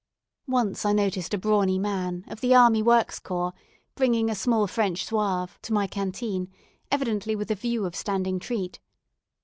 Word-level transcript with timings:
Once 0.47 0.83
I 0.83 0.93
noticed 0.93 1.31
a 1.35 1.37
brawny 1.37 1.77
man, 1.77 2.25
of 2.27 2.41
the 2.41 2.55
Army 2.55 2.81
Works 2.81 3.19
Corps, 3.19 3.53
bringing 3.93 4.31
a 4.31 4.33
small 4.35 4.65
French 4.65 5.05
Zouave 5.05 5.61
to 5.61 5.73
my 5.73 5.85
canteen, 5.85 6.51
evidently 6.89 7.35
with 7.35 7.49
the 7.49 7.53
view 7.53 7.85
of 7.85 7.95
standing 7.95 8.39
treat. 8.39 8.79